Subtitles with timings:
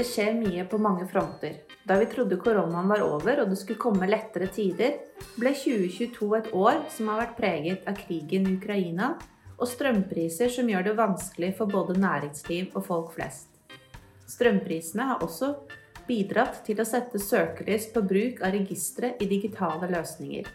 [0.00, 1.58] Det skjer mye på mange fronter.
[1.84, 4.94] Da vi trodde koronaen var over og det skulle komme lettere tider,
[5.36, 9.10] ble 2022 et år som har vært preget av krigen i Ukraina
[9.58, 13.50] og strømpriser som gjør det vanskelig for både næringsliv og folk flest.
[14.24, 15.50] Strømprisene har også
[16.06, 20.48] bidratt til å sette søkelys på bruk av registre i digitale løsninger.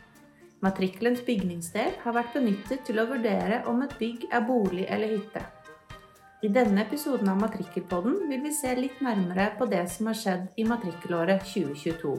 [0.66, 5.45] Matrikkelens bygningsdel har vært benyttet til å vurdere om et bygg er bolig eller hytte.
[6.45, 10.59] I denne episoden av Matrikkelpodden vil vi se litt nærmere på det som har skjedd
[10.62, 12.12] i matrikkelåret 2022.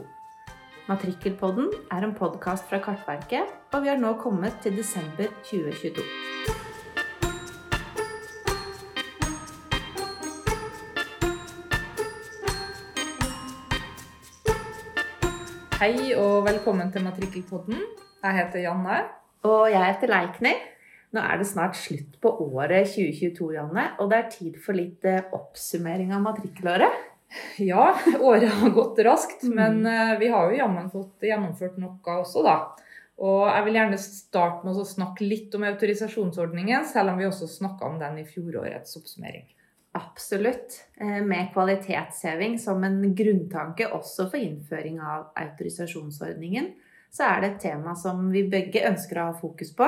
[0.89, 6.03] Matrikkelpodden er en podkast fra Kartverket, og vi har nå kommet til desember 2022.
[15.79, 17.79] Hei og velkommen til Matrikkelpodden.
[18.25, 19.05] Jeg heter Janne.
[19.47, 20.57] Og jeg heter Leikny.
[21.15, 25.05] Nå er det snart slutt på året 2022, Janne, og det er tid for litt
[25.07, 27.05] eh, oppsummering av matrikkelåret.
[27.59, 27.89] Ja,
[28.23, 29.55] året har gått raskt, Mm.
[29.55, 32.57] men eh, vi har jo jammen fått gjennomført noe også, da.
[33.17, 37.47] Og jeg vil gjerne starte med å snakke litt om autorisasjonsordningen, selv om vi også
[37.49, 39.47] snakka om den i fjorårets oppsummering.
[39.97, 40.75] Absolutt.
[41.01, 46.73] Eh, Med kvalitetsheving som en grunntanke også for innføring av autorisasjonsordningen,
[47.11, 49.87] så er det et tema som vi begge ønsker å ha fokus på.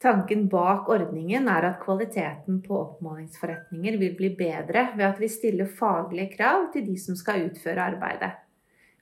[0.00, 5.68] Tanken bak ordningen er at kvaliteten på oppmålingsforretninger vil bli bedre ved at vi stiller
[5.76, 8.30] faglige krav til de som skal utføre arbeidet.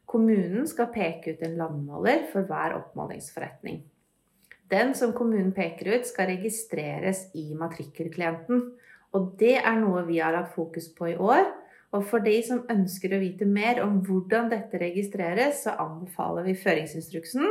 [0.08, 3.84] Kommunen skal peke ut en landmåler for hver oppmålingsforretning.
[4.72, 8.66] Den som kommunen peker ut, skal registreres i matrikkelklienten.
[9.14, 11.46] Og det er noe vi har hatt fokus på i år.
[11.94, 16.58] Og for de som ønsker å vite mer om hvordan dette registreres, så anbefaler vi
[16.58, 17.46] føringsinstruksen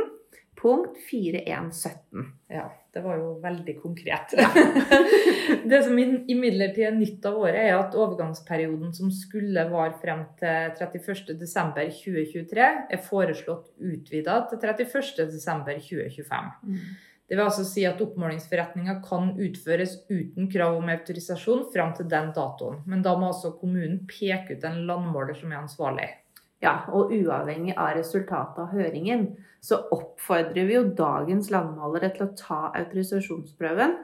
[0.60, 2.32] punkt 4117.
[2.48, 4.34] Ja, det var jo veldig konkret.
[5.70, 10.72] det som imidlertid er nytt av året, er at overgangsperioden som skulle vare frem til
[10.78, 16.50] 31.12.2023, er foreslått utvida til 31.12.2025.
[17.28, 22.32] Det vil altså si at oppmålingsforretninga kan utføres uten krav om autorisasjon fram til den
[22.32, 22.80] datoen.
[22.88, 26.08] Men da må altså kommunen peke ut en landmåler som er ansvarlig.
[26.62, 29.28] Ja, og uavhengig av resultatet av høringen,
[29.62, 33.94] så oppfordrer vi jo dagens landmålere til å ta autorisasjonsprøven.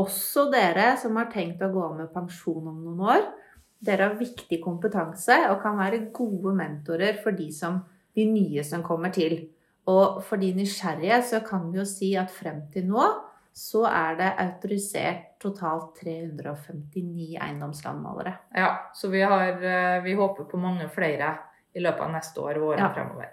[0.00, 3.26] Også dere som har tenkt å gå av med pensjon om noen år.
[3.84, 7.80] Dere har viktig kompetanse og kan være gode mentorer for de, som,
[8.16, 9.38] de nye som kommer til.
[9.88, 13.04] Og for de nysgjerrige så kan vi jo si at frem til nå
[13.54, 18.32] så er det autorisert totalt 359 eiendomslandmålere.
[18.56, 21.36] Ja, så vi, har, eh, vi håper på mange flere
[21.74, 22.92] i løpet av neste år og årene Ja.
[22.94, 23.32] fremover.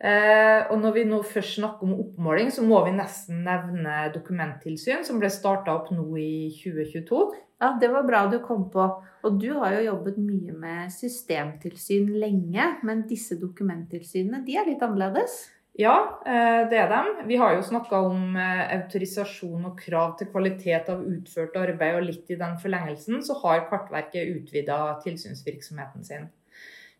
[0.00, 5.04] Eh, og når vi nå først snakker om oppmåling, så må vi nesten nevne dokumenttilsyn,
[5.04, 7.34] som ble starta opp nå i 2022.
[7.60, 8.84] Ja, det var bra du kom på.
[9.24, 14.84] Og du har jo jobbet mye med systemtilsyn lenge, men disse dokumenttilsynene, de er litt
[14.86, 15.48] annerledes?
[15.78, 17.26] Ja, eh, det er dem.
[17.26, 22.06] Vi har jo snakka om eh, autorisasjon og krav til kvalitet av utført arbeid, og
[22.06, 26.28] litt i den forlengelsen så har Kartverket utvida tilsynsvirksomheten sin.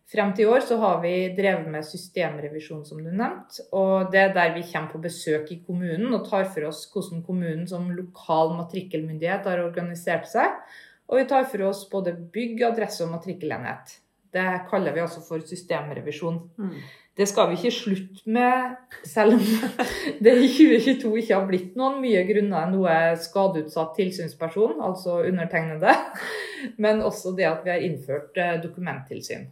[0.09, 3.61] Frem til i år så har vi drevet med systemrevisjon, som du nevnte.
[3.77, 7.21] Og det er der vi kommer på besøk i kommunen og tar for oss hvordan
[7.27, 10.55] kommunen som lokal matrikkelmyndighet har organisert seg.
[11.09, 13.99] Og vi tar for oss både bygg, adresse og matrikkelenhet.
[14.33, 16.41] Det kaller vi altså for systemrevisjon.
[17.17, 19.41] Det skal vi ikke slutte med, selv om
[20.25, 25.93] det i 2022 ikke har blitt noen mye grunnet noe skadeutsatt tilsynsperson, altså undertegnede,
[26.81, 29.49] men også det at vi har innført eh, dokumenttilsyn.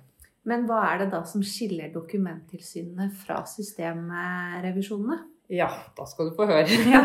[0.47, 5.17] Men hva er det da som skiller dokumenttilsynene fra systemrevisjonene?
[5.51, 6.67] Ja, da skal du få høre.
[6.93, 7.03] Ja.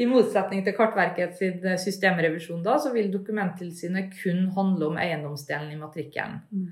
[0.00, 5.78] I motsetning til Kartverket sin systemrevisjon da, så vil dokumenttilsynet kun handle om eiendomsdelen i
[5.80, 6.40] matrikkelen.
[6.50, 6.66] Mm.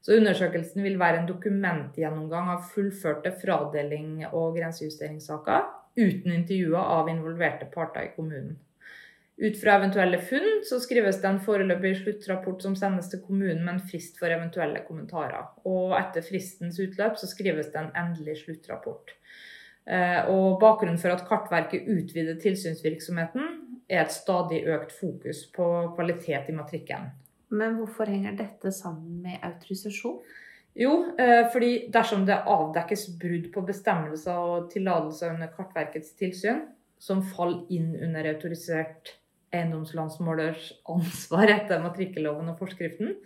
[0.00, 5.66] Så undersøkelsen vil være en dokumentgjennomgang av fullførte fradeling og grensejusteringssaker
[6.00, 8.56] uten intervjuer av involverte parter i kommunen.
[9.40, 13.78] Ut fra eventuelle funn så skrives det en foreløpig sluttrapport som sendes til kommunen med
[13.78, 15.46] en frist for eventuelle kommentarer.
[15.64, 19.14] Og etter fristens utløp så skrives det en endelig sluttrapport.
[19.88, 23.56] Eh, Og bakgrunnen for at Kartverket utvider tilsynsvirksomheten,
[23.88, 25.66] er et stadig økt fokus på
[25.96, 27.08] kvalitet i matrikken.
[27.48, 30.20] Men hvorfor henger dette sammen med autorisasjon?
[30.76, 36.60] Jo, eh, fordi dersom det avdekkes brudd på bestemmelser og tillatelser under Kartverkets tilsyn,
[36.98, 39.16] som faller inn under autorisert
[39.54, 43.16] eiendomslandsmålers ansvar etter matrikkelloven og forskriften,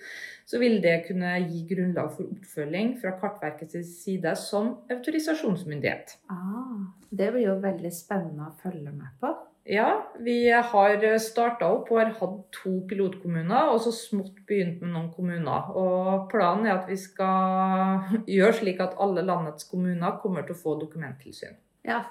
[0.49, 6.19] så vil det kunne gi grunnlag for oppfølging fra Kartverkets side som autorisasjonsmyndighet.
[6.33, 9.33] Ah, det blir jo veldig spennende å følge med på.
[9.65, 14.93] Ja, vi har starta opp og har hatt to pilotkommuner, og så smått begynt med
[14.93, 15.71] noen kommuner.
[15.73, 20.61] Og planen er at vi skal gjøre slik at alle landets kommuner kommer til å
[20.61, 21.57] få dokumenttilsyn.
[21.89, 22.03] Ja,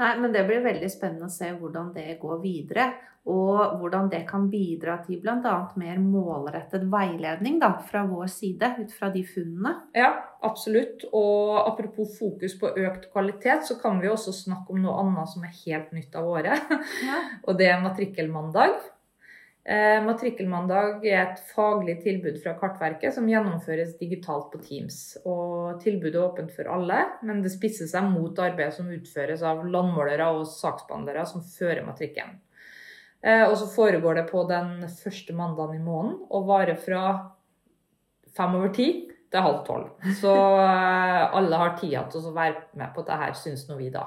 [0.00, 2.86] Nei, men Det blir veldig spennende å se hvordan det går videre.
[3.28, 5.56] Og hvordan det kan bidra til bl.a.
[5.76, 9.74] mer målrettet veiledning da, fra vår side, ut fra de funnene.
[9.96, 10.14] Ja,
[10.46, 11.04] absolutt.
[11.12, 15.44] Og apropos fokus på økt kvalitet, så kan vi også snakke om noe annet som
[15.44, 16.72] er helt nytt av året.
[17.04, 17.20] Ja.
[17.46, 18.80] og det er matrikkelmandag.
[19.70, 25.18] Eh, Matrikkelmandag er et faglig tilbud fra Kartverket som gjennomføres digitalt på Teams.
[25.28, 29.66] Og Tilbudet er åpent for alle, men det spisser seg mot arbeidet som utføres av
[29.68, 32.40] landmålere og saksbehandlere som fører matrikken.
[33.20, 37.02] Eh, og så foregår det på den første mandagen i måneden og varer fra
[38.36, 38.88] fem over ti
[39.30, 39.90] til halv tolv.
[40.20, 40.32] Så
[40.62, 44.06] eh, alle har tida til å være med på dette, syns nå vi da.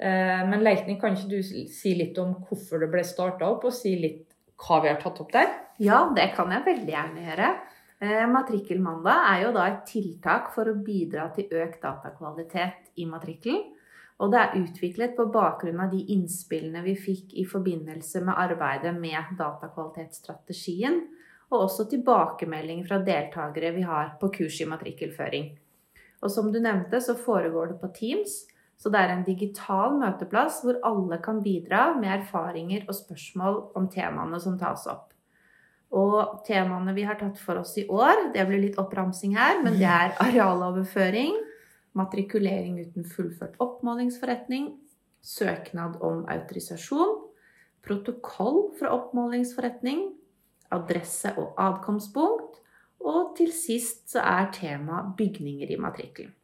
[0.00, 3.90] Men Leikning, kan ikke du si litt om hvorfor det ble starta opp, og si
[4.00, 5.50] litt hva vi har tatt opp der?
[5.76, 7.50] Ja, det kan jeg veldig gjerne gjøre.
[8.00, 13.66] Eh, Matrikkelmandag er jo da et tiltak for å bidra til økt datakvalitet i matrikkelen.
[14.20, 18.92] Og det er utviklet på bakgrunn av de innspillene vi fikk i forbindelse med arbeidet
[18.98, 21.00] med datakvalitetsstrategien,
[21.50, 25.50] og også tilbakemeldinger fra deltakere vi har på kurs i matrikkelføring.
[26.20, 28.42] Og som du nevnte, så foregår det på Teams.
[28.80, 33.88] Så det er en digital møteplass hvor alle kan bidra med erfaringer og spørsmål om
[33.92, 35.10] temaene som tas opp.
[35.90, 39.76] Og temaene vi har tatt for oss i år, det blir litt oppramsing her, men
[39.80, 41.34] det er arealoverføring,
[41.98, 44.72] matrikulering uten fullført oppmålingsforretning,
[45.22, 47.16] søknad om autorisasjon,
[47.84, 50.04] protokoll fra oppmålingsforretning,
[50.70, 52.60] adresse og adkomstpunkt,
[53.00, 56.34] og til sist så er tema bygninger i matrikkelen.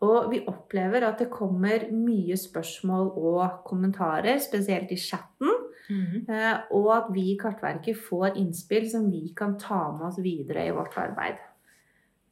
[0.00, 5.50] Og vi opplever at det kommer mye spørsmål og kommentarer, spesielt i chatten.
[5.90, 6.60] Mm -hmm.
[6.70, 10.70] Og at vi i Kartverket får innspill som vi kan ta med oss videre i
[10.70, 11.36] vårt arbeid.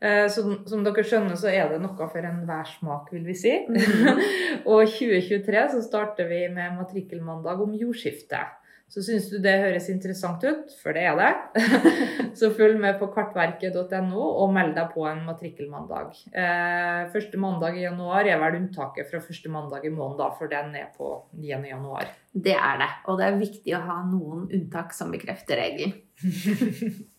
[0.00, 3.54] Eh, så, som dere skjønner, så er det noe for enhver smak, vil vi si.
[3.66, 4.22] Mm
[4.70, 8.40] og 2023 så starter vi med matrikkelmandag om jordskifte.
[8.88, 11.64] Så syns du det høres interessant ut, for det er det,
[12.38, 16.14] så følg med på kartverket.no og meld deg på en matrikkelmandag.
[16.32, 20.48] Eh, første mandag i januar er vel unntaket fra første mandag i måneden, da, for
[20.48, 21.52] den er på 9.
[21.68, 22.08] januar.
[22.32, 25.96] Det er det, og det er viktig å ha noen unntak som bekrefter regelen.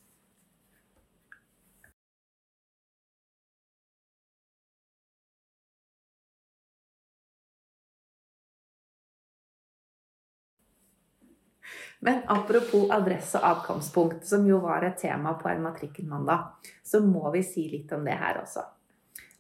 [11.99, 16.45] Men apropos adresse og avkomstpunkt, som jo var et tema på en matrikkelmandag,
[16.83, 18.63] så må vi si litt om det her også.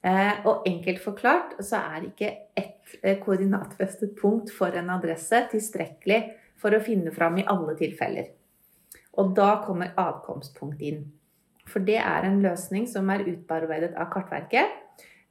[0.01, 6.19] Eh, og enkelt forklart så er ikke ett eh, koordinatfestet punkt for en adresse tilstrekkelig
[6.59, 8.29] for å finne fram i alle tilfeller.
[9.19, 11.05] Og da kommer adkomstpunkt inn.
[11.69, 14.75] For det er en løsning som er utarbeidet av Kartverket.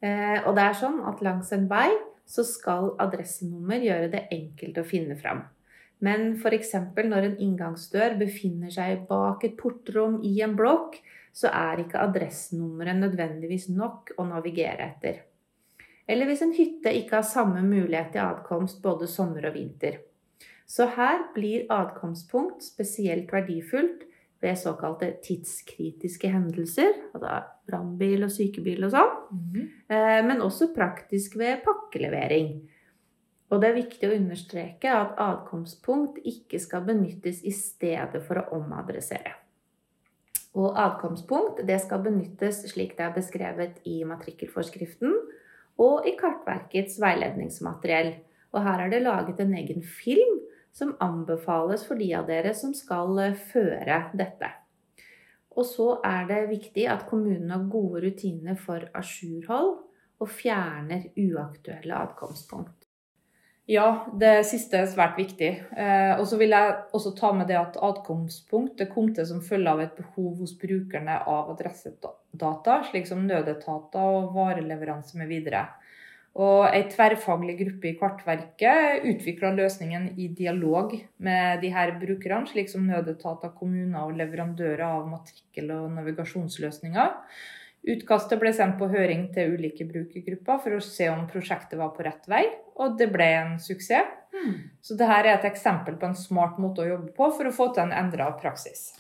[0.01, 1.89] Eh, og det er sånn at langs en vei
[2.29, 5.47] så skal adressenummer gjøre det enkelt å finne fram.
[6.05, 6.75] Men f.eks.
[6.97, 10.99] når en inngangsdør befinner seg bak et portrom i en blokk,
[11.35, 15.25] så er ikke adressenummeret nødvendigvis nok å navigere etter.
[16.09, 20.01] Eller hvis en hytte ikke har samme mulighet til adkomst både sommer og vinter.
[20.69, 24.05] Så her blir adkomstpunkt spesielt verdifullt
[24.41, 30.27] ved såkalte tidskritiske hendelser, altså brannbil og sykebil og sånn, mm -hmm.
[30.29, 32.69] men også praktisk ved pakkelevering.
[33.49, 38.59] Og det er viktig å understreke at adkomstpunkt ikke skal benyttes i stedet for å
[38.59, 39.39] omadressere.
[40.59, 45.15] Og adkomstpunkt det skal benyttes slik det er beskrevet i matrikkelforskriften
[45.81, 48.15] og i Kartverkets veiledningsmateriell.
[48.53, 50.39] Og her er det laget en egen film
[50.75, 54.51] som anbefales for de av dere som skal eh, føre dette.
[55.59, 59.73] Og så er det viktig at kommunen har gode rutiner for ajourhold
[60.19, 62.78] og fjerner uaktuelle adkomstpunkt.
[63.69, 65.51] Ja, det siste er svært viktig.
[65.77, 69.43] Eh, og så vil jeg også ta med det at adkomstpunkt det kom til som
[69.45, 75.51] følge av et behov hos brukerne av adressedata, slik som nødetater og vareleveranse mv.
[76.39, 82.73] Og ei tverrfaglig gruppe i Kartverket utvikla løsningen i dialog med de her brukerne, slik
[82.73, 87.17] som nødetater, kommuner og leverandører av matrikkel- og navigasjonsløsninger.
[87.89, 92.05] Utkastet ble sendt på høring til ulike brukergrupper for å se om prosjektet var på
[92.05, 92.45] rett vei,
[92.77, 94.17] og det ble en suksess.
[94.35, 94.55] Mm.
[94.85, 97.71] Så dette er et eksempel på en smart måte å jobbe på for å få
[97.73, 98.91] til en endra praksis.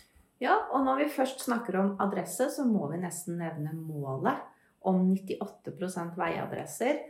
[0.42, 4.38] Ja, og når vi først snakker om adresse, så må vi nesten nevne målet
[4.86, 7.06] om 98% veiadresser.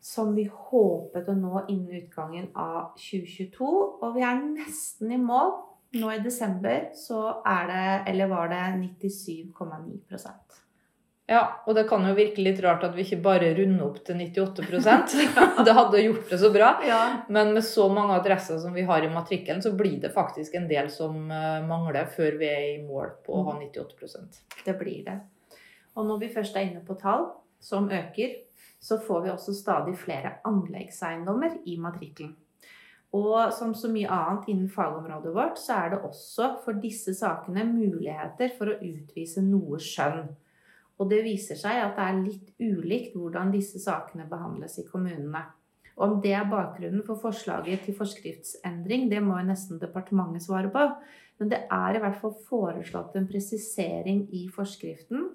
[0.00, 3.66] som vi håpet å nå innen utgangen av 2022.
[3.98, 5.50] Og vi er nesten i mål.
[5.98, 9.98] Nå i desember så er det, eller var det 97,9
[11.28, 14.16] Ja, og det kan jo virke litt rart at vi ikke bare runder opp til
[14.16, 14.64] 98
[15.66, 16.70] Det hadde gjort det så bra.
[16.88, 17.00] Ja.
[17.28, 20.70] Men med så mange adresser som vi har i matrikkelen, så blir det faktisk en
[20.70, 25.04] del som eh, mangler før vi er i mål på å ha 98% Det blir
[25.04, 25.18] det.
[26.00, 27.28] Og når vi først er inne på tall
[27.60, 28.34] som øker,
[28.80, 32.36] så får vi også stadig flere anleggseiendommer i matrikkelen.
[33.16, 37.68] Og som så mye annet innen fagområdet vårt, så er det også for disse sakene
[37.68, 40.28] muligheter for å utvise noe skjønn.
[40.98, 45.44] Og det viser seg at det er litt ulikt hvordan disse sakene behandles i kommunene.
[45.98, 50.84] Om det er bakgrunnen for forslaget til forskriftsendring, det må jo nesten departementet svare på.
[51.38, 55.28] Men det er i hvert fall foreslått en presisering i forskriften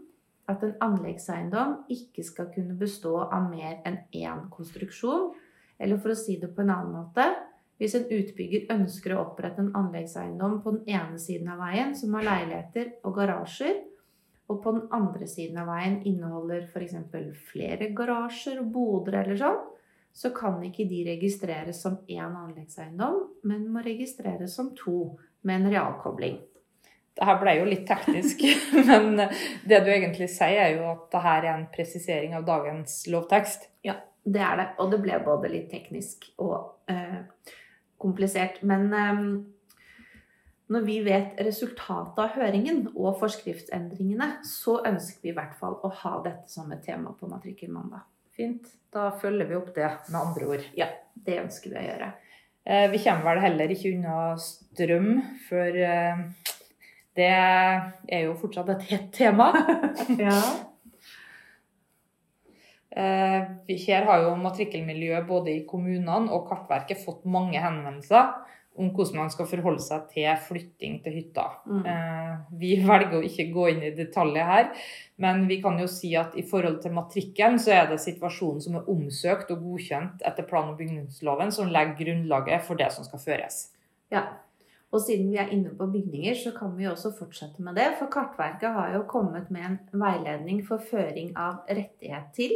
[0.52, 5.32] at en anleggseiendom ikke skal kunne bestå av mer enn én konstruksjon.
[5.80, 7.28] Eller for å si det på en annen måte
[7.82, 12.14] hvis en utbygger ønsker å opprette en anleggseiendom på den ene siden av veien som
[12.16, 13.82] har leiligheter og garasjer,
[14.52, 16.98] og på den andre siden av veien inneholder f.eks.
[17.52, 19.62] flere garasjer og boder eller sånn,
[20.14, 25.72] så kan ikke de registreres som én anleggseiendom, men må registreres som to med en
[25.74, 26.38] realkobling.
[27.14, 28.42] Det her ble jo litt teknisk,
[28.90, 29.16] men
[29.70, 33.70] det du egentlig sier, er jo at det her er en presisering av dagens lovtekst.
[33.86, 34.68] Ja, det er det.
[34.82, 37.22] Og det ble både litt teknisk og eh,
[38.02, 38.62] komplisert.
[38.66, 39.22] Men eh,
[40.72, 45.92] når vi vet resultatet av høringen og forskriftsendringene, så ønsker vi i hvert fall å
[46.04, 48.06] ha dette som et tema på Matrikkelmandag.
[48.34, 48.70] Fint.
[48.94, 50.68] Da følger vi opp det, med andre ord.
[50.78, 52.12] Ja, det ønsker vi å gjøre.
[52.64, 55.10] Eh, vi kommer vel heller ikke unna strøm,
[55.50, 56.22] for eh,
[57.20, 59.52] det er jo fortsatt et hett tema.
[60.26, 60.40] ja.
[62.94, 63.52] Eh,
[63.84, 68.32] her har jo matrikkelmiljøet både i kommunene og Kartverket fått mange henvendelser
[68.76, 71.46] om hvordan man skal forholde seg til flytting til hytta.
[71.70, 71.82] Mm.
[71.90, 74.72] Eh, vi velger å ikke gå inn i detaljer her,
[75.22, 78.80] men vi kan jo si at i forhold til matrikkelen, så er det situasjonen som
[78.80, 83.22] er omsøkt og godkjent etter plan- og bygningsloven, som legger grunnlaget for det som skal
[83.22, 83.68] føres.
[84.14, 84.28] Ja,
[84.94, 87.96] og siden vi er inne på bygninger, så kan vi også fortsette med det.
[87.98, 92.54] For Kartverket har jo kommet med en veiledning for føring av rettighet til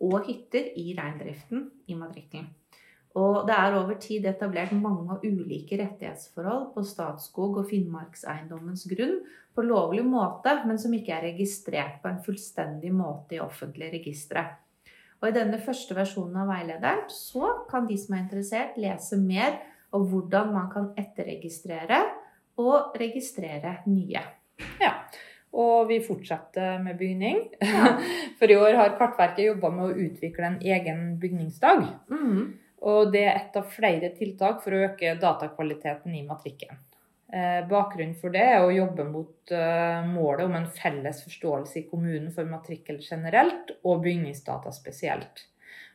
[0.00, 2.48] og hytter i reindriften i matrikkelen.
[3.18, 9.16] Og det er over tid etablert mange og ulike rettighetsforhold på Statskog og Finnmarkseiendommens grunn
[9.56, 14.44] på lovlig måte, men som ikke er registrert på en fullstendig måte i offentlige registre.
[15.20, 19.58] Og I denne første versjonen av veilederen så kan de som er interessert, lese mer
[19.90, 21.98] om hvordan man kan etterregistrere
[22.62, 24.22] og registrere nye.
[24.80, 24.94] Ja,
[25.50, 27.42] og vi fortsetter med bygning.
[27.60, 27.96] Ja.
[28.38, 31.82] For i år har Kartverket jobba med å utvikle en egen bygningsdag.
[32.12, 32.52] Mm.
[32.80, 36.78] Og det er et av flere tiltak for å øke datakvaliteten i matrikken.
[37.32, 41.86] Eh, bakgrunnen for det er å jobbe mot eh, målet om en felles forståelse i
[41.86, 45.44] kommunen for matrikkel generelt og bygningsdata spesielt.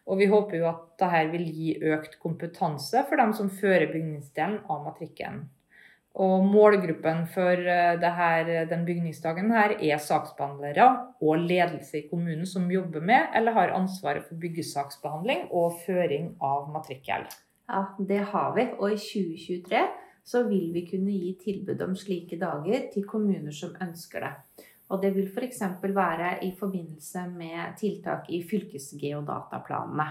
[0.05, 4.61] Og vi håper jo at dette vil gi økt kompetanse for dem som fører bygningsdelen
[4.69, 5.47] av matrikken.
[6.15, 10.85] Og målgruppen for eh, her, den bygningsdagen her er saksbehandlere
[11.19, 16.69] og ledelse i kommunen som jobber med eller har ansvaret for byggesaksbehandling og føring av
[16.71, 17.27] matrikkel.
[17.67, 18.67] Ja, det har vi.
[18.79, 19.83] Og i 2023
[20.25, 24.33] så vil vi kunne gi tilbud om slike dager til kommuner som ønsker det.
[24.89, 25.61] Og det vil f.eks.
[25.81, 30.07] være i forbindelse med tiltak i fylkesgeodataplanene.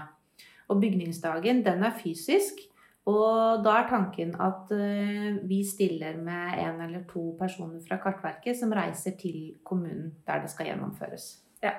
[0.67, 2.59] Og bygningsdagen den er fysisk.
[3.05, 8.57] Og da er tanken at eh, vi stiller med en eller to personer fra Kartverket
[8.57, 11.27] som reiser til kommunen der det skal gjennomføres.
[11.61, 11.75] Ja.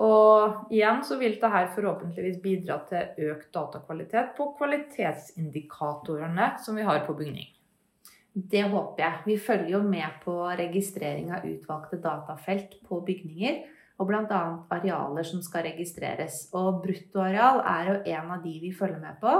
[0.00, 7.06] Og igjen så vil dette forhåpentligvis bidra til økt datakvalitet på kvalitetsindikatorene som vi har
[7.06, 7.48] på bygning.
[8.34, 9.14] Det håper jeg.
[9.26, 13.62] Vi følger jo med på registrering av utvalgte datafelt på bygninger
[14.00, 14.42] og bl.a.
[14.72, 16.46] arealer som skal registreres.
[16.56, 19.34] Og bruttoareal er jo en av de vi følger med på.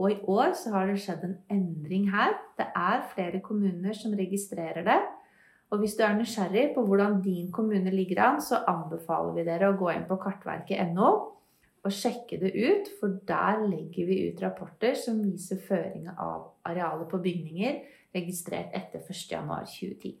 [0.00, 2.36] Og i år så har det skjedd en endring her.
[2.58, 5.00] Det er flere kommuner som registrerer det.
[5.70, 9.70] Og hvis du er nysgjerrig på hvordan din kommune ligger an, så anbefaler vi dere
[9.70, 11.10] å gå inn på kartverket.no
[11.80, 17.08] og sjekke det ut, for der legger vi ut rapporter som viser føringa av arealet
[17.08, 17.78] på bygninger
[18.14, 20.16] registrert etter 1.1.2010.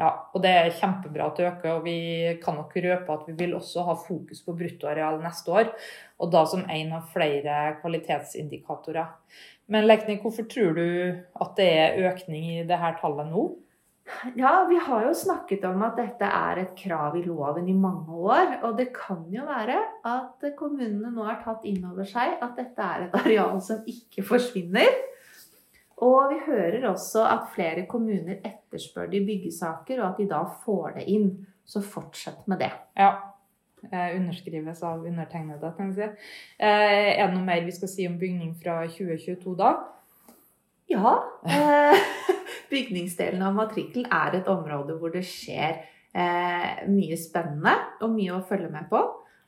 [0.00, 1.78] Ja, og det er kjempebra at det øker.
[1.78, 1.96] Og vi
[2.42, 5.72] kan nok røpe at vi vil også ha fokus på bruttoareal neste år.
[6.22, 9.10] Og da som en av flere kvalitetsindikatorer.
[9.72, 10.86] Men Leknik, hvorfor tror du
[11.40, 13.50] at det er økning i det her tallet nå?
[14.36, 18.16] Ja, vi har jo snakket om at dette er et krav i loven i mange
[18.16, 18.58] år.
[18.66, 22.88] Og det kan jo være at kommunene nå har tatt inn over seg at dette
[22.88, 24.90] er et areal som ikke forsvinner.
[26.02, 30.42] Og vi hører også at flere kommuner etterspør det i byggesaker, og at de da
[30.64, 31.28] får det inn.
[31.64, 32.72] Så fortsett med det.
[32.98, 33.12] Ja.
[33.90, 36.08] Eh, underskrives av undertegnede, kan vi si.
[36.58, 39.72] Eh, er det noe mer vi skal si om bygning fra 2022 da?
[40.90, 41.14] Ja.
[41.46, 42.02] Eh,
[42.72, 47.72] bygningsdelen av matrikkelen er et område hvor det skjer mye spennende
[48.04, 48.98] og mye å følge med på.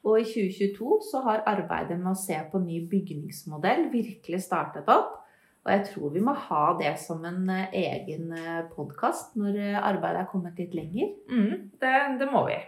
[0.09, 5.24] Og i 2022 så har arbeidet med å se på ny bygningsmodell virkelig startet opp.
[5.65, 9.81] Og jeg tror vi må ha det som en eh, egen eh, podkast når eh,
[9.81, 11.15] arbeidet er kommet litt lenger.
[11.31, 12.59] Mm, det, det må vi.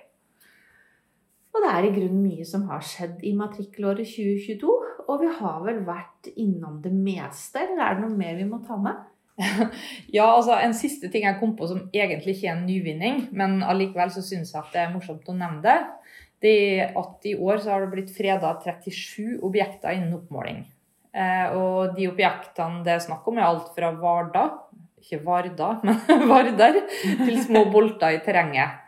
[1.56, 4.72] Og det er i grunnen mye som har skjedd i matrikkelåret 2022.
[5.06, 8.60] Og vi har vel vært innom det meste, eller er det noe mer vi må
[8.64, 9.04] ta med?
[10.16, 13.60] ja, altså En siste ting jeg kom på som egentlig ikke er en nyvinning, men
[13.64, 15.76] allikevel så syns jeg at det er morsomt å nevne det,
[16.44, 20.64] det er at i år så har det blitt freda 37 objekter innen oppmåling.
[21.16, 24.46] Eh, og de objektene det er snakk om, er alt fra Varda,
[25.00, 28.82] ikke Varda, men Vardar, til små bolter i terrenget.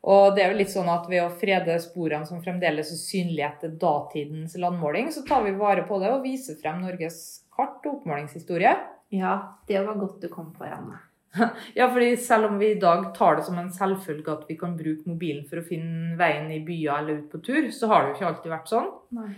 [0.00, 3.50] Og det er jo litt sånn at Ved å frede sporene som fremdeles er synlige
[3.50, 7.20] etter datidens landmåling, så tar vi vare på det og viser frem Norges
[7.52, 8.72] kart og oppmålingshistorie.
[9.12, 9.34] Ja,
[9.68, 11.02] det var godt du kom på, Janne.
[11.78, 14.72] ja, fordi selv om vi i dag tar det som en selvfølge at vi kan
[14.78, 18.10] bruke mobilen for å finne veien i byer eller ut på tur, så har det
[18.10, 18.88] jo ikke alltid vært sånn.
[19.20, 19.30] Nei.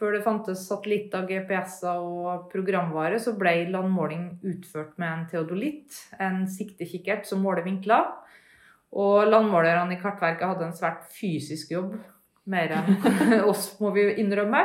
[0.00, 6.46] Før det fantes satellitter, GPS-er og programvare, så ble landmåling utført med en teodolitt, en
[6.48, 8.06] siktekikkert som måler vinkler.
[8.96, 11.98] Og landmålerne i Kartverket hadde en svært fysisk jobb,
[12.50, 12.96] mer enn
[13.50, 14.62] oss, må vi innrømme.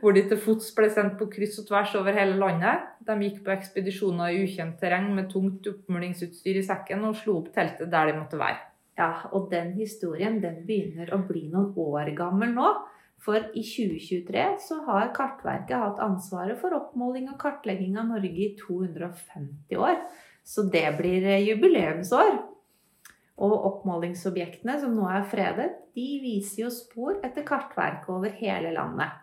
[0.00, 2.88] Hvor de til fots ble sendt på kryss og tvers over hele landet.
[3.06, 7.52] De gikk på ekspedisjoner i ukjent terreng med tungt oppmålingsutstyr i sekken og slo opp
[7.54, 8.58] teltet der de måtte være.
[8.98, 12.72] Ja, og den historien den begynner å bli noen år gammel nå.
[13.22, 18.54] For i 2023 så har Kartverket hatt ansvaret for oppmåling og kartlegging av Norge i
[18.58, 20.00] 250 år.
[20.42, 22.40] Så det blir jubileumsår.
[23.42, 29.22] Og oppmålingsobjektene som nå er fredet, de viser jo spor etter kartverket over hele landet.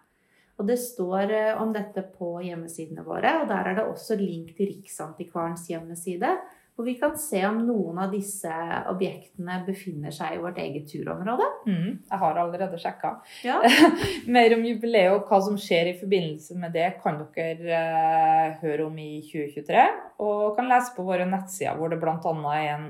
[0.59, 4.51] Og det står eh, om dette på hjemmesidene våre, og der er det også link
[4.57, 6.33] til Riksantikvarens hjemmeside,
[6.79, 8.49] hvor vi kan se om noen av disse
[8.87, 11.43] objektene befinner seg i vårt eget turområde.
[11.67, 13.09] Mm, jeg har allerede sjekka.
[13.43, 13.57] Ja.
[14.37, 18.85] Mer om jubileet og hva som skjer i forbindelse med det, kan dere uh, høre
[18.87, 19.83] om i 2023.
[20.23, 22.15] Og kan lese på våre nettsider, hvor det bl.a.
[22.55, 22.87] er en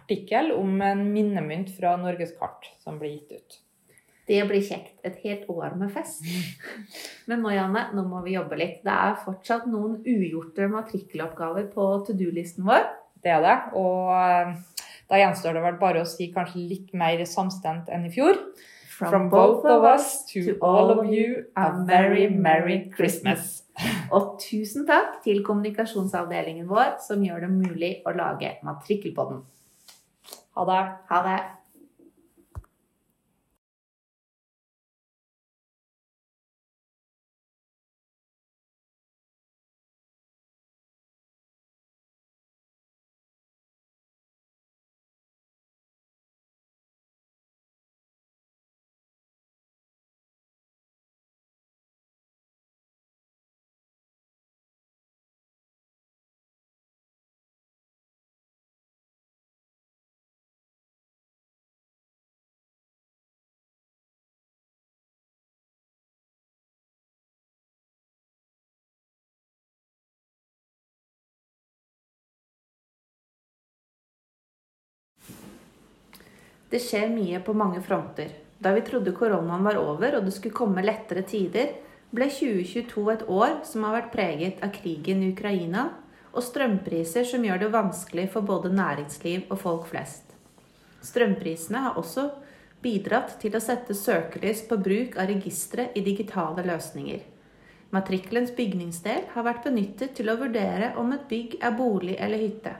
[0.00, 3.60] artikkel om en minnemynt fra Norges kart som blir gitt ut.
[4.28, 4.94] Det blir kjekt.
[5.06, 6.22] Et helt år med fest.
[7.28, 8.82] Men nå, Janne, nå må vi jobbe litt.
[8.86, 12.86] Det er fortsatt noen ugjorte matrikkeloppgaver på to do-listen vår.
[13.22, 13.56] Det er det.
[13.78, 14.52] Og eh,
[15.10, 18.38] da gjenstår det vel bare å si kanskje litt mer samstemt enn i fjor.
[18.92, 23.64] From both of us to all of you, a very merry Christmas.
[24.14, 29.42] Og tusen takk til kommunikasjonsavdelingen vår som gjør det mulig å lage matrikkelpodden.
[30.54, 30.82] Ha det.
[31.10, 31.40] Ha det.
[76.72, 78.30] Det skjer mye på mange fronter.
[78.62, 81.74] Da vi trodde koronaen var over og det skulle komme lettere tider,
[82.12, 85.90] ble 2022 et år som har vært preget av krigen i Ukraina
[86.32, 90.32] og strømpriser som gjør det vanskelig for både næringsliv og folk flest.
[91.04, 92.28] Strømprisene har også
[92.82, 97.20] bidratt til å sette søkelys på bruk av registre i digitale løsninger.
[97.92, 102.72] Matrikkelens bygningsdel har vært benyttet til å vurdere om et bygg er bolig eller hytte.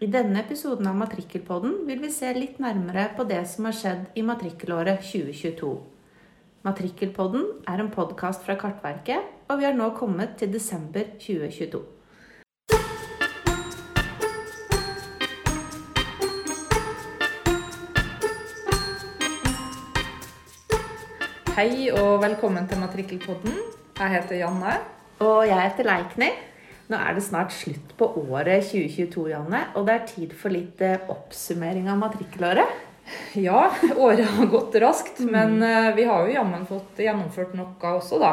[0.00, 4.06] I denne episoden av Matrikkelpodden vil vi se litt nærmere på det som har skjedd
[4.16, 5.74] i matrikkelåret 2022.
[6.64, 11.84] Matrikkelpodden er en podkast fra Kartverket, og vi har nå kommet til desember 2022.
[21.60, 23.66] Hei og velkommen til Matrikkelpodden.
[24.00, 24.78] Jeg heter Janne.
[25.20, 26.38] Og jeg heter Leikny.
[26.90, 30.80] Nå er det snart slutt på året 2022, Janne, og det er tid for litt
[30.82, 32.86] eh, oppsummering av matrikkelåret.
[33.38, 38.18] Ja, året har gått raskt, men eh, vi har jo jammen fått gjennomført noe også,
[38.18, 38.32] da.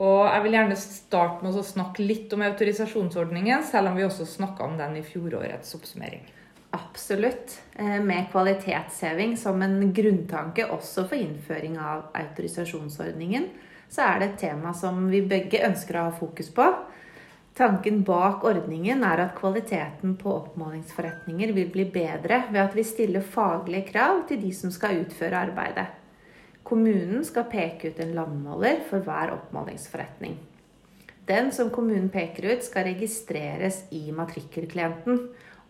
[0.00, 4.24] Og jeg vil gjerne starte med å snakke litt om autorisasjonsordningen, selv om vi også
[4.24, 6.24] snakka om den i fjorårets oppsummering.
[6.72, 7.58] Absolutt.
[7.76, 13.50] Eh, Med kvalitetsheving som en grunntanke også for innføring av autorisasjonsordningen,
[13.92, 16.70] så er det et tema som vi begge ønsker å ha fokus på.
[17.52, 23.20] Tanken bak ordningen er at kvaliteten på oppmålingsforretninger vil bli bedre ved at vi stiller
[23.34, 25.84] faglige krav til de som skal utføre arbeidet.
[26.64, 30.38] Kommunen skal peke ut en landmåler for hver oppmålingsforretning.
[31.28, 35.20] Den som kommunen peker ut, skal registreres i matrikkelklienten.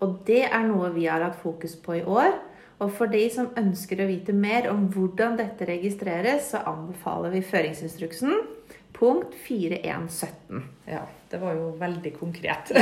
[0.02, 2.38] Og det er noe vi har hatt fokus på i år.
[2.78, 7.42] Og for de som ønsker å vite mer om hvordan dette registreres, så anbefaler vi
[7.46, 8.38] føringsinstruksen
[8.92, 10.62] punkt 4117.
[10.86, 12.72] Ja, det var jo veldig konkret.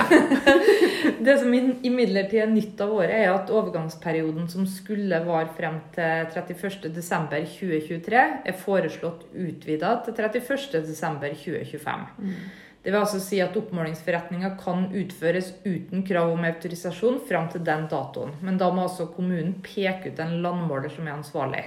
[1.27, 6.27] det som imidlertid er nytt av året, er at overgangsperioden som skulle vare frem til
[6.35, 12.05] 31.12.2023, er foreslått utvida til 31.12.2025.
[12.19, 12.35] Mm.
[12.83, 17.85] Det vil altså si at oppmålingsforretninga kan utføres uten krav om autorisasjon fram til den
[17.93, 18.33] datoen.
[18.41, 21.67] Men da må altså kommunen peke ut en landmåler som er ansvarlig.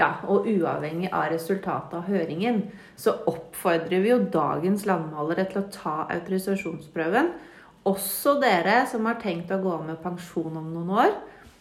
[0.00, 2.62] Ja, og uavhengig av resultatet av høringen,
[2.96, 7.28] så oppfordrer vi jo dagens landmålere til å ta autorisasjonsprøven.
[7.90, 11.14] Også dere som har tenkt å gå med pensjon om noen år.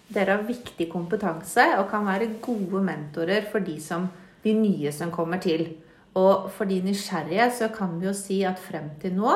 [0.09, 4.07] Dere har viktig kompetanse og kan være gode mentorer for de, som,
[4.43, 5.67] de nye som kommer til.
[6.19, 9.35] Og for de nysgjerrige så kan vi jo si at frem til nå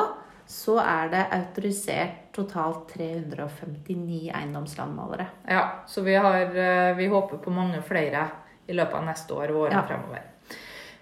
[0.50, 5.26] så er det autorisert totalt 359 eiendomslandmålere.
[5.48, 8.26] Ja, så vi, har, eh, vi håper på mange flere
[8.68, 9.88] i løpet av neste år og årene ja.
[9.88, 10.30] fremover.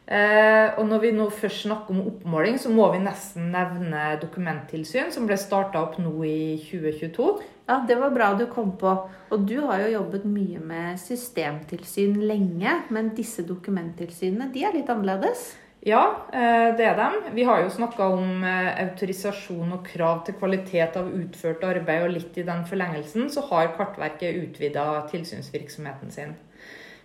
[0.02, 5.12] Eh, og når vi nå først snakker om oppmåling, så må vi nesten nevne dokumenttilsyn,
[5.14, 7.28] som ble starta opp nå i 2022.
[7.70, 8.92] Ja, det var bra du kom på.
[9.32, 14.90] Og du har jo jobbet mye med systemtilsyn lenge, men disse dokumenttilsynene, de er litt
[14.92, 15.52] annerledes?
[15.86, 17.34] Ja, eh, det er dem.
[17.34, 22.14] Vi har jo snakka om eh, autorisasjon og krav til kvalitet av utført arbeid, og
[22.18, 26.36] litt i den forlengelsen så har Kartverket utvida tilsynsvirksomheten sin.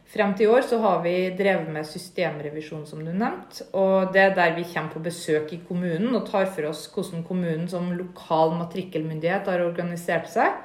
[0.07, 3.65] Frem til i år så har vi drevet med systemrevisjon, som du nevnte.
[3.75, 7.25] Og det er der vi kommer på besøk i kommunen og tar for oss hvordan
[7.27, 10.61] kommunen som lokal matrikkelmyndighet har organisert seg.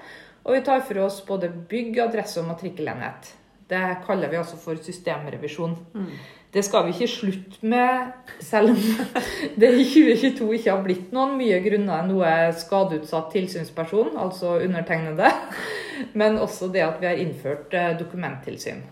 [0.47, 3.35] Og vi tar for oss både bygg, adresse og matrikkelenhet.
[3.73, 5.75] Det kaller vi altså for systemrevisjon.
[5.95, 6.15] Mm.
[6.53, 8.11] Det skal vi ikke slutte med,
[8.45, 8.81] selv om
[9.61, 15.33] det i 2022 ikke har blitt noen mye grunner noe skadeutsatt tilsynsperson, altså undertegnede,
[16.21, 18.85] men også det at vi har innført eh, dokumenttilsyn.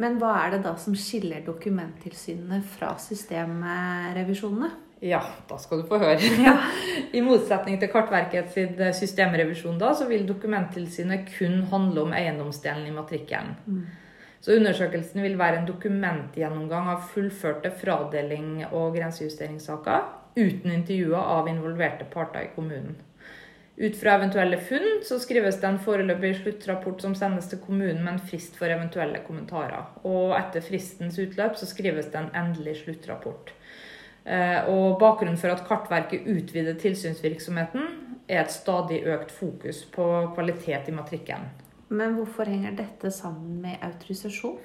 [0.00, 4.72] Men hva er det da som skiller dokumenttilsynene fra systemrevisjonene?
[5.04, 6.20] Ja, da skal du få høre.
[6.46, 6.56] Ja.
[7.12, 12.94] I motsetning til Kartverket sin systemrevisjon da, så vil dokumenttilsynet kun handle om eiendomsdelen i
[12.96, 13.54] matrikkelen.
[13.66, 13.86] Mm.
[14.40, 20.04] Så undersøkelsen vil være en dokumentgjennomgang av fullførte fradeling- og grensejusteringssaker
[20.36, 22.98] uten intervjuer av involverte parter i kommunen.
[23.76, 28.14] Ut fra eventuelle funn så skrives det en foreløpig sluttrapport som sendes til kommunen med
[28.14, 29.90] en frist for eventuelle kommentarer.
[30.08, 33.52] Og etter fristens utløp så skrives det en endelig sluttrapport.
[34.24, 37.84] Eh, og bakgrunnen for at Kartverket utvider tilsynsvirksomheten,
[38.26, 41.44] er et stadig økt fokus på kvalitet i matrikken.
[41.88, 44.56] Men hvorfor henger dette sammen med autorisasjon?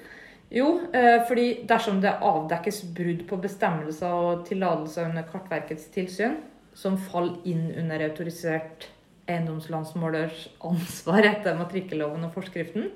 [0.52, 6.40] Jo, eh, fordi dersom det avdekkes brudd på bestemmelser og tillatelser under Kartverkets tilsyn,
[6.74, 8.88] som faller inn under autorisert
[9.30, 12.90] eiendomslandsmålers ansvar etter matrikkelloven og forskriften,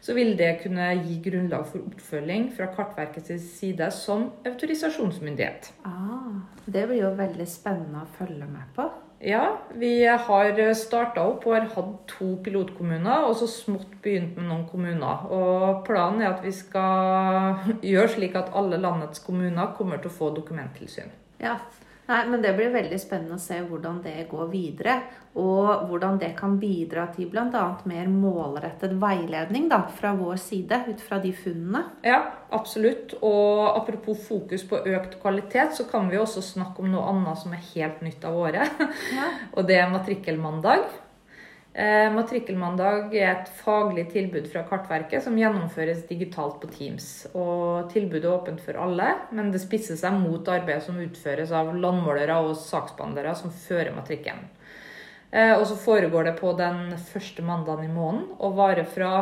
[0.00, 5.72] så vil det kunne gi grunnlag for oppfølging fra Kartverkets side som autorisasjonsmyndighet.
[5.88, 8.88] Ah, det blir jo veldig spennende å følge med på.
[9.20, 14.44] Ja, vi har starta opp og har hatt to pilotkommuner, og så smått begynt med
[14.50, 15.24] noen kommuner.
[15.32, 17.56] Og planen er at vi skal
[17.92, 21.14] gjøre slik at alle landets kommuner kommer til å få dokumenttilsyn.
[21.40, 21.56] Ja,
[22.06, 25.00] Nei, men Det blir veldig spennende å se hvordan det går videre.
[25.36, 27.64] Og hvordan det kan bidra til bl.a.
[27.84, 31.82] mer målrettet veiledning da, fra vår side ut fra de funnene.
[32.06, 32.22] Ja,
[32.56, 33.18] absolutt.
[33.20, 37.52] Og apropos fokus på økt kvalitet, så kan vi også snakke om noe annet som
[37.52, 38.86] er helt nytt av året.
[39.12, 39.32] Ja.
[39.56, 40.86] og det er matrikkelmandag.
[41.76, 47.26] Eh, Matrikkelmandag er et faglig tilbud fra Kartverket som gjennomføres digitalt på Teams.
[47.36, 51.74] Og Tilbudet er åpent for alle, men det spisser seg mot arbeidet som utføres av
[51.76, 54.40] landmålere og saksbehandlere som fører matrikken.
[55.28, 59.12] Eh, og så foregår det på den første mandagen i måneden og varer fra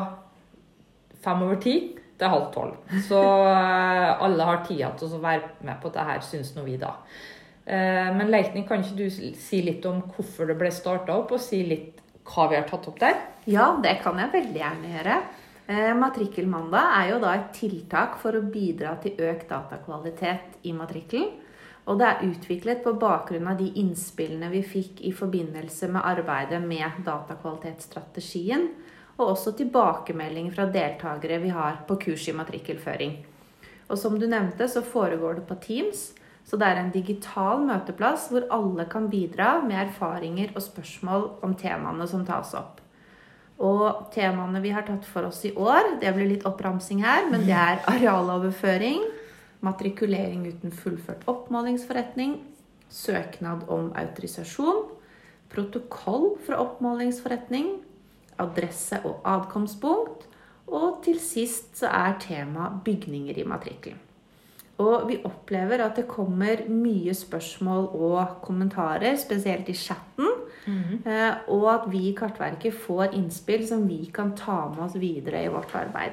[1.27, 1.75] fem over ti
[2.21, 2.79] til halv tolv.
[3.09, 7.01] Så eh, alle har tida til å være med på dette, syns nå vi, da.
[7.65, 11.63] Men Leikny, kan ikke du si litt om hvorfor det ble starta opp, og si
[11.65, 13.19] litt hva vi har tatt opp der?
[13.51, 15.17] Ja, det kan jeg veldig gjerne gjøre.
[15.67, 21.31] Eh, Matrikkelmandag er jo da et tiltak for å bidra til økt datakvalitet i matrikkelen.
[21.85, 26.63] Og det er utviklet på bakgrunn av de innspillene vi fikk i forbindelse med arbeidet
[26.65, 28.71] med datakvalitetsstrategien,
[29.19, 33.19] og også tilbakemeldinger fra deltakere vi har på kurs i matrikkelføring.
[33.93, 36.07] Og som du nevnte, så foregår det på Teams.
[36.45, 41.55] Så det er en digital møteplass hvor alle kan bidra med erfaringer og spørsmål om
[41.57, 42.83] temaene som tas opp.
[43.65, 47.47] Og temaene vi har tatt for oss i år, det blir litt oppramsing her, men
[47.47, 49.07] det er arealoverføring,
[49.65, 52.37] matrikulering uten fullført oppmålingsforretning,
[52.93, 54.85] søknad om autorisasjon,
[55.55, 57.77] protokoll fra oppmålingsforretning,
[58.43, 60.27] adresse og adkomstpunkt,
[60.67, 64.04] og til sist så er tema bygninger i matrikkelen.
[64.83, 70.31] Og vi opplever at det kommer mye spørsmål og kommentarer, spesielt i chatten.
[70.67, 71.35] Mm -hmm.
[71.49, 75.49] Og at vi i Kartverket får innspill som vi kan ta med oss videre i
[75.49, 76.13] vårt arbeid.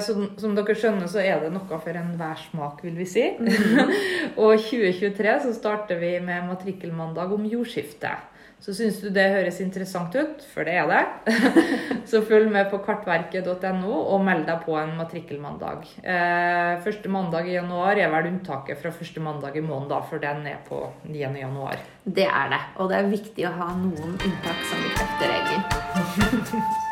[0.00, 3.30] Som, som dere skjønner, så er det noe for enhver smak, vil vi si.
[3.38, 3.92] Mm -hmm.
[4.42, 8.08] og 2023 så starter vi med matrikkelmandag om jordskifte.
[8.64, 11.34] Så syns du det høres interessant ut, for det er det,
[12.10, 15.84] så følg med på kartverket.no og meld deg på en matrikkelmandag.
[16.00, 20.48] Eh, første mandag i januar er vel unntaket fra første mandag i måneden, for den
[20.50, 21.20] er på 9.
[21.42, 21.84] januar.
[22.02, 26.66] Det er det, og det er viktig å ha noen unntak som bekrefter regelen.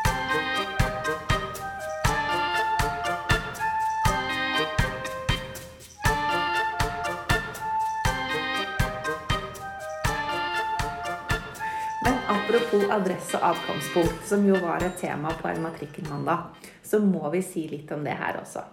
[12.75, 16.49] apropos adresse og adkomstpunkt, som jo var et tema på en matrikkelmandag,
[16.83, 18.63] så må vi si litt om det her også.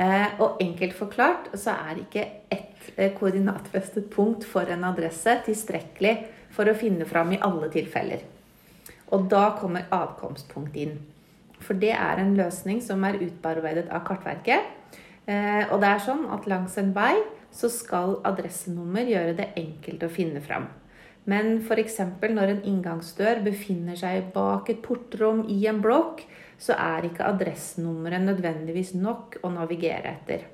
[0.00, 6.14] Eh, og enkelt forklart så er ikke ett eh, koordinatfestet punkt for en adresse tilstrekkelig
[6.50, 8.24] for å finne fram i alle tilfeller.
[9.12, 10.98] Og da kommer adkomstpunkt inn.
[11.60, 14.74] For det er en løsning som er utarbeidet av Kartverket.
[15.26, 17.14] Eh, og det er sånn at langs en vei
[17.54, 20.70] så skal adressenummer gjøre det enkelt å finne fram.
[21.28, 21.98] Men f.eks.
[22.22, 26.24] når en inngangsdør befinner seg bak et portrom i en blokk,
[26.60, 30.46] så er ikke adressenummeret nødvendigvis nok å navigere etter.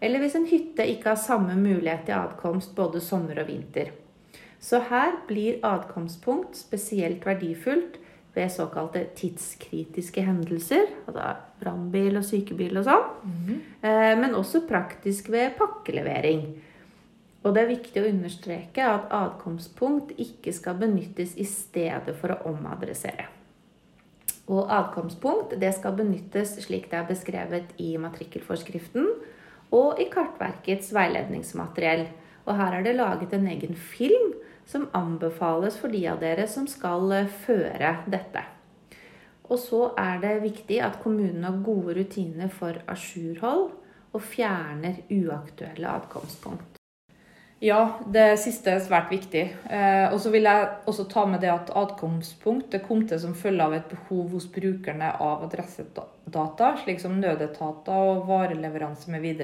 [0.00, 3.90] Eller hvis en hytte ikke har samme mulighet til adkomst både sommer og vinter.
[4.60, 7.98] Så her blir adkomstpunkt spesielt verdifullt
[8.34, 14.20] ved såkalte tidskritiske hendelser, altså brannbil og sykebil og sånn, mm -hmm.
[14.20, 16.62] men også praktisk ved pakkelevering.
[17.46, 22.40] Og det er viktig å understreke at adkomstpunkt ikke skal benyttes i stedet for å
[22.50, 23.28] omadressere.
[24.48, 29.10] Og adkomstpunkt det skal benyttes slik det er beskrevet i matrikkelforskriften
[29.76, 32.06] og i Kartverkets veiledningsmateriell.
[32.48, 34.32] Og her er det laget en egen film
[34.68, 38.44] som anbefales for de av dere som skal eh, føre dette.
[39.48, 43.70] Og så er det viktig at kommunen har gode rutiner for ajourhold
[44.12, 46.77] og fjerner uaktuelle adkomstpunkt.
[47.58, 49.40] Ja, det siste er svært viktig.
[49.66, 53.34] Eh, og så vil jeg også ta med det at adkomstpunkt det kom til som
[53.34, 59.42] følge av et behov hos brukerne av adressedata, slik som nødetater og vareleveranse mv.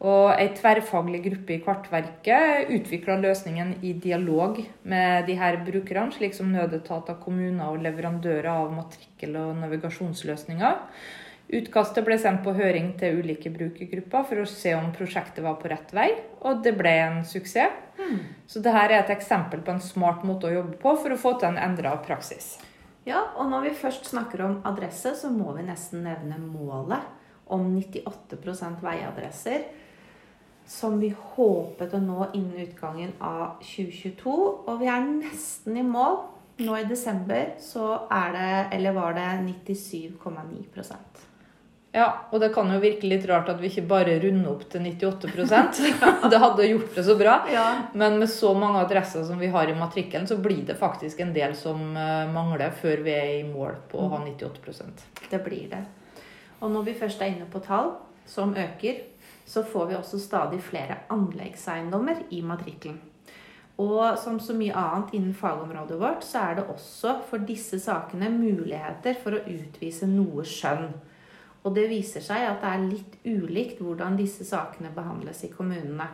[0.00, 6.34] Og ei tverrfaglig gruppe i Kartverket utvikla løsningen i dialog med de her brukerne, slik
[6.34, 10.80] som nødetater, kommuner og leverandører av matrikkel- og navigasjonsløsninger.
[11.50, 15.70] Utkastet ble sendt på høring til ulike brukergrupper for å se om prosjektet var på
[15.72, 16.12] rett vei,
[16.46, 17.74] og det ble en suksess.
[17.98, 18.20] Mm.
[18.46, 21.34] Så dette er et eksempel på en smart måte å jobbe på for å få
[21.40, 22.54] til en endra praksis.
[23.08, 27.02] Ja, og når vi først snakker om adresse, så må vi nesten nevne målet
[27.50, 29.66] om 98% veiadresser
[30.70, 34.34] som vi håpet å nå innen utgangen av 2022.
[34.70, 36.20] Og vi er nesten i mål.
[36.60, 41.29] Nå i desember så er det, eller var det 97,9
[41.92, 44.84] ja, og det kan jo virke litt rart at vi ikke bare runder opp til
[44.86, 45.80] 98%
[46.30, 47.32] Det hadde gjort det så bra.
[47.50, 47.64] Ja.
[47.98, 51.34] Men med så mange adresser som vi har i matrikkelen, så blir det faktisk en
[51.34, 55.66] del som eh, mangler før vi er i mål på å ha 98% Det blir
[55.72, 55.82] det.
[56.60, 57.96] Og når vi først er inne på tall
[58.28, 59.02] som øker,
[59.50, 63.00] så får vi også stadig flere anleggseiendommer i matrikkelen.
[63.80, 68.28] Og som så mye annet innen fagområdet vårt, så er det også for disse sakene
[68.30, 70.92] muligheter for å utvise noe skjønn.
[71.64, 76.08] Og det viser seg at det er litt ulikt hvordan disse sakene behandles i kommunene.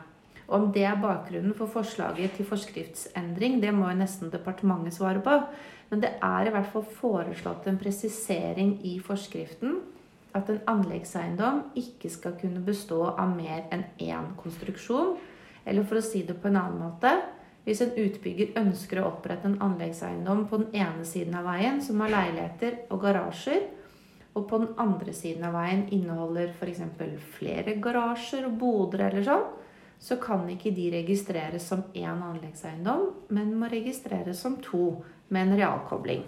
[0.46, 5.40] Om det er bakgrunnen for forslaget til forskriftsendring, det må jo nesten departementet svare på.
[5.90, 9.78] Men det er i hvert fall foreslått en presisering i forskriften
[10.36, 15.16] at en anleggseiendom ikke skal kunne bestå av mer enn én konstruksjon,
[15.66, 17.10] Eller for å si det på en annen måte
[17.64, 22.00] Hvis en utbygger ønsker å opprette en anleggseiendom på den ene siden av veien som
[22.00, 23.64] har leiligheter og garasjer,
[24.36, 26.82] og på den andre siden av veien inneholder f.eks.
[27.38, 29.46] flere garasjer og boder eller sånn,
[29.98, 34.98] så kan ikke de registreres som én anleggseiendom, men må registreres som to
[35.32, 36.26] med en realkobling.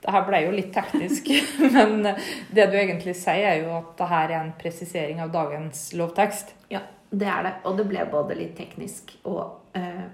[0.00, 1.28] Det her ble jo litt teknisk,
[1.76, 5.90] men det du egentlig sier, er jo at det her er en presisering av dagens
[5.98, 6.54] lovtekst.
[6.72, 7.54] Ja, det er det.
[7.68, 10.06] Og det ble både litt teknisk og eh,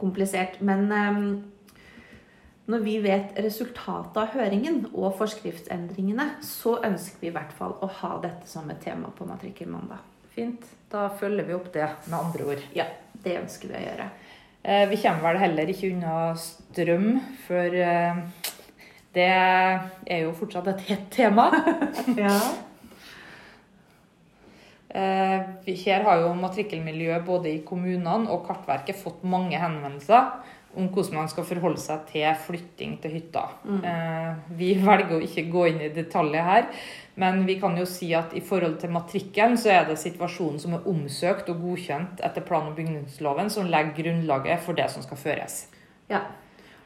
[0.00, 0.60] komplisert.
[0.64, 1.20] Men eh,
[2.68, 7.88] når vi vet resultatet av høringen og forskriftsendringene, så ønsker vi i hvert fall å
[8.02, 10.02] ha dette som et tema på Matrikkelmandag.
[10.34, 10.66] Fint.
[10.92, 12.66] Da følger vi opp det, med andre ord.
[12.76, 12.84] Ja,
[13.24, 14.10] det ønsker vi å gjøre.
[14.62, 17.08] Eh, vi kommer vel heller ikke unna strøm
[17.46, 18.20] før eh,
[19.16, 21.48] det er jo fortsatt et hett tema.
[22.20, 22.34] ja.
[24.88, 31.18] Eh, her har jo matrikkelmiljøet både i kommunene og Kartverket fått mange henvendelser om hvordan
[31.18, 33.44] man skal forholde seg til flytting til hytta.
[33.66, 33.84] Mm.
[34.58, 36.68] Vi velger å ikke gå inn i detaljer her,
[37.18, 40.76] men vi kan jo si at i forhold til matrikkelen så er det situasjonen som
[40.78, 45.20] er omsøkt og godkjent etter plan- og bygningsloven som legger grunnlaget for det som skal
[45.20, 45.64] føres.
[46.08, 46.22] Ja,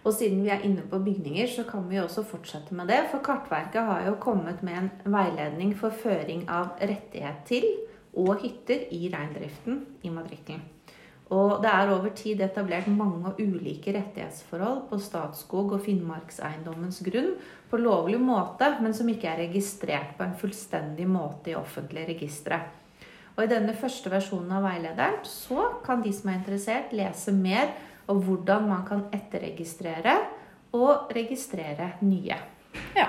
[0.03, 3.05] og siden vi er inne på bygninger, så kan vi også fortsette med det.
[3.11, 7.69] For Kartverket har jo kommet med en veiledning for føring av rettighet til
[8.13, 10.65] og hytter i reindriften i matrikkelen.
[11.33, 17.33] Og det er over tid etablert mange og ulike rettighetsforhold på Statskog og Finnmarkseiendommens grunn
[17.71, 22.61] på lovlig måte, men som ikke er registrert på en fullstendig måte i offentlige registre.
[23.33, 27.73] Og I denne første versjonen av veilederen så kan de som er interessert, lese mer
[28.13, 30.19] om hvordan man kan etterregistrere
[30.77, 32.37] og registrere nye.
[32.97, 33.09] Ja,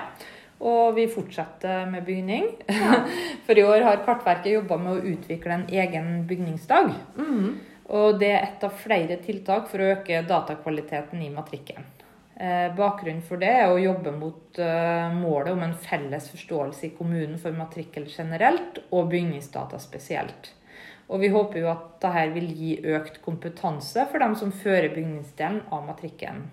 [0.64, 2.48] og vi fortsetter med bygning.
[2.72, 3.02] Ja.
[3.44, 6.94] For i år har Kartverket jobba med å utvikle en egen bygningsdag.
[7.20, 7.73] Mm.
[7.92, 11.84] Og det er et av flere tiltak for å øke datakvaliteten i matrikken.
[12.34, 16.94] Eh, bakgrunnen for det er å jobbe mot eh, målet om en felles forståelse i
[16.96, 20.50] kommunen for matrikkel generelt og bygningsdata spesielt.
[21.12, 25.62] Og vi håper jo at dette vil gi økt kompetanse for dem som fører bygningsdelen
[25.70, 26.46] av matrikken.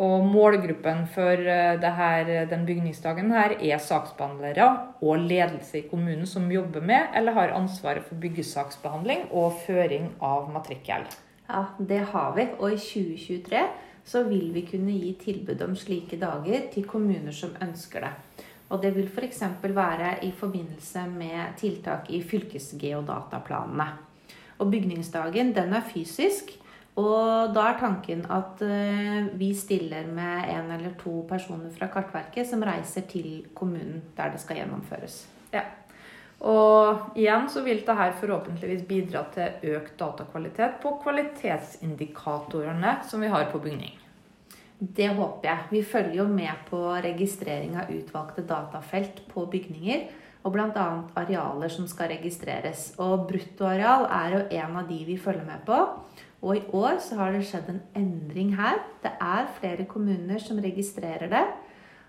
[0.00, 4.68] Og målgruppen for eh, her, den bygningsdagen her er saksbehandlere
[5.04, 10.48] og ledelse i kommunen som jobber med eller har ansvaret for byggesaksbehandling og føring av
[10.54, 11.04] matrikkel.
[11.48, 12.46] Ja, det har vi.
[12.58, 13.66] Og i 2023
[14.04, 18.14] så vil vi kunne gi tilbud om slike dager til kommuner som ønsker det.
[18.72, 19.42] Og det vil f.eks.
[19.62, 23.88] være i forbindelse med tiltak i fylkesgeodataplanene.
[24.58, 26.56] Og bygningsdagen den er fysisk.
[27.00, 32.48] Og da er tanken at eh, vi stiller med en eller to personer fra Kartverket
[32.50, 35.22] som reiser til kommunen der det skal gjennomføres.
[35.54, 35.62] Ja.
[36.42, 43.46] Og igjen så vil dette forhåpentligvis bidra til økt datakvalitet på kvalitetsindikatorene som vi har
[43.52, 43.94] på bygning.
[44.82, 45.58] Det håper jeg.
[45.70, 50.10] Vi følger jo med på registrering av utvalgte datafelt på bygninger.
[50.42, 50.86] Og bl.a.
[51.14, 52.88] arealer som skal registreres.
[52.98, 55.78] Og bruttoareal er jo en av de vi følger med på.
[56.42, 58.80] Og i år så har det skjedd en endring her.
[59.02, 61.44] Det er flere kommuner som registrerer det.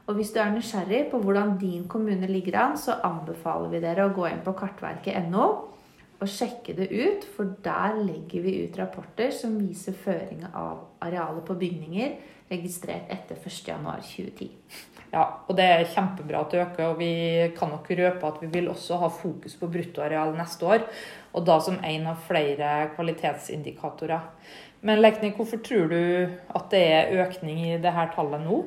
[0.07, 4.07] Og hvis du er nysgjerrig på hvordan din kommune ligger an, så anbefaler vi dere
[4.09, 5.45] å gå inn på kartverket.no
[6.23, 7.27] og sjekke det ut.
[7.35, 12.17] For der legger vi ut rapporter som viser føringa av arealet på bygninger
[12.51, 14.49] registrert etter 1.1.2010.
[15.13, 17.13] Ja, og det er kjempebra at det øker, og vi
[17.53, 20.87] kan nok røpe at vi vil også ha fokus på bruttoareal neste år.
[21.37, 24.25] Og da som en av flere kvalitetsindikatorer.
[24.83, 25.99] Men Lekni, hvorfor tror du
[26.57, 28.63] at det er økning i dette tallet nå?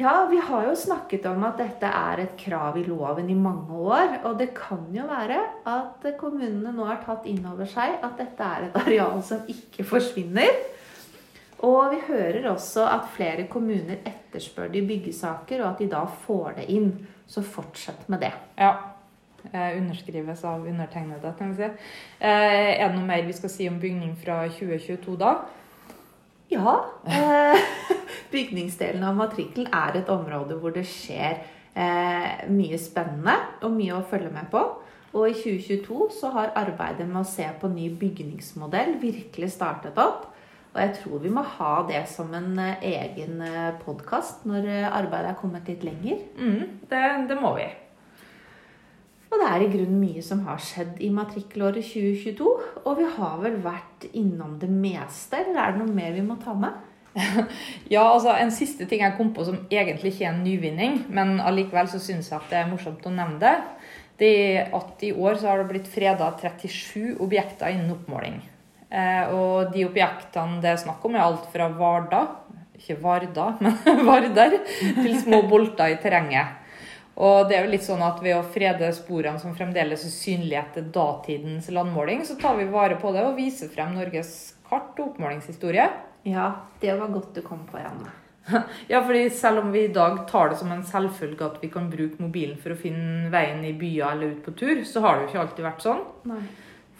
[0.00, 3.76] Ja, vi har jo snakket om at dette er et krav i loven i mange
[3.76, 4.16] år.
[4.24, 5.38] Og det kan jo være
[5.70, 9.86] at kommunene nå har tatt inn over seg at dette er et areal som ikke
[9.86, 10.50] forsvinner.
[11.66, 16.54] Og vi hører også at flere kommuner etterspør de byggesaker, og at de da får
[16.60, 16.94] det inn.
[17.30, 18.32] Så fortsett med det.
[18.58, 18.72] Ja.
[19.52, 21.68] Underskrives av undertegnede, kan vi si.
[22.20, 25.36] Eh, er det noe mer vi skal si om bygning fra 2022 da?
[26.50, 26.74] Ja.
[27.06, 27.70] Eh,
[28.34, 31.38] bygningsdelen av matrikkelen er et område hvor det skjer
[31.74, 34.64] eh, mye spennende og mye å følge med på.
[35.10, 40.29] Og i 2022 så har arbeidet med å se på ny bygningsmodell virkelig startet opp.
[40.70, 44.86] Og jeg tror vi må ha det som en eh, egen eh, podkast når eh,
[44.86, 46.20] arbeidet er kommet litt lenger.
[46.38, 46.60] Mm,
[46.90, 47.66] det, det, må vi.
[49.30, 52.52] Og det er i grunnen mye som har skjedd i matrikkelåret 2022.
[52.84, 56.38] Og vi har vel vært innom det meste, eller er det noe mer vi må
[56.42, 56.86] ta med?
[57.94, 61.40] ja, altså En siste ting jeg kom på som egentlig ikke er en nyvinning, men
[61.42, 63.56] allikevel så syns jeg at det er morsomt å nevne det.
[64.22, 68.38] Det er at i år så har det blitt freda 37 objekter innen oppmåling.
[68.90, 72.24] Eh, og de objektene det er snakk om, er alt fra Varda,
[72.80, 74.56] ikke Varda, men Vardar,
[74.98, 76.56] til små bolter i terrenget.
[77.20, 80.62] Og det er jo litt sånn at Ved å frede sporene som fremdeles er synlige
[80.62, 85.10] etter datidens landmåling, så tar vi vare på det og viser frem Norges kart og
[85.10, 85.90] oppmålingshistorie.
[86.28, 86.46] Ja,
[86.80, 88.14] det var godt du kom på, Janne.
[88.90, 91.90] Ja, fordi selv om vi i dag tar det som en selvfølge at vi kan
[91.92, 95.26] bruke mobilen for å finne veien i byer eller ut på tur, så har det
[95.26, 96.02] jo ikke alltid vært sånn.
[96.30, 96.42] Nei.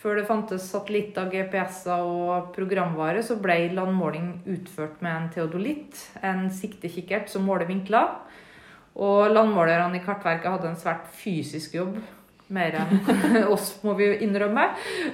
[0.01, 6.47] Før det fantes satellitter, GPS-er og programvare, så ble landmåling utført med en teodolitt, en
[6.49, 8.15] siktekikkert som måler vinkler.
[8.97, 11.99] Og landmålerne i Kartverket hadde en svært fysisk jobb,
[12.51, 14.71] mer enn oss, må vi innrømme.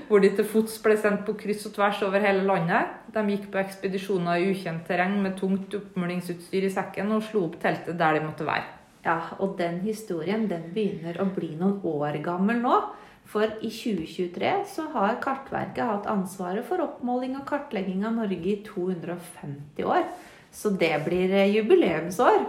[0.07, 2.95] Hvor de til fots ble sendt på kryss og tvers over hele landet.
[3.13, 7.59] De gikk på ekspedisjoner i ukjent terreng med tungt oppmålingsutstyr i sekken og slo opp
[7.63, 8.71] teltet der de måtte være.
[9.07, 12.79] Ja, og den historien den begynner å bli noen år gammel nå.
[13.27, 18.61] For i 2023 så har Kartverket hatt ansvaret for oppmåling og kartlegging av Norge i
[18.67, 20.07] 250 år.
[20.55, 22.45] Så det blir eh, jubileumsår.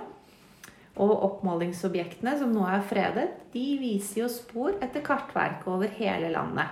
[0.97, 6.69] Og oppmålingsobjektene som nå er fredet, de viser jo spor etter Kartverket over hele landet.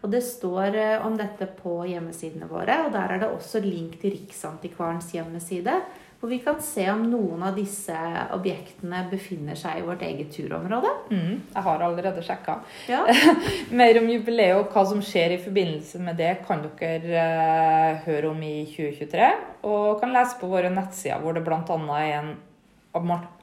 [0.00, 3.98] Og det står eh, om dette på hjemmesidene våre, og der er det også link
[4.00, 5.80] til Riksantikvarens hjemmeside,
[6.20, 7.96] hvor vi kan se om noen av disse
[8.34, 10.90] objektene befinner seg i vårt eget turområde.
[11.08, 12.58] Mm, jeg har allerede sjekka.
[12.92, 13.06] Ja.
[13.80, 18.34] Mer om jubileet og hva som skjer i forbindelse med det, kan dere eh, høre
[18.34, 19.30] om i 2023.
[19.70, 21.80] Og kan lese på våre nettsider, hvor det bl.a.
[22.02, 22.34] er en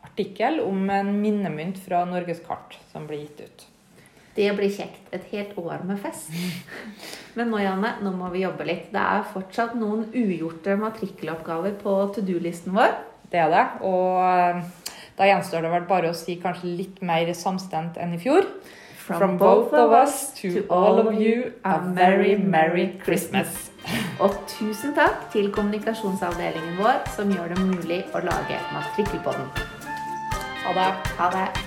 [0.06, 3.68] artikkel om en minnemynt fra Norges kart som blir gitt ut.
[4.38, 5.02] Det blir kjekt.
[5.12, 6.30] Et helt år med fest.
[7.38, 8.90] Men nå, Janne, nå må vi jobbe litt.
[8.94, 12.94] Det er fortsatt noen ugjorte matrikkeloppgaver på to do-listen vår.
[13.32, 13.66] Det er det.
[13.86, 14.62] Og eh,
[15.18, 18.46] da gjenstår det vel bare å si kanskje litt mer samstemt enn i fjor.
[19.08, 23.72] From both of us to all of you, a merry, merry Christmas.
[24.20, 29.48] Og tusen takk til kommunikasjonsavdelingen vår som gjør det mulig å lage matrikkelpodden.
[30.66, 30.92] Ha det.
[31.22, 31.67] Ha det.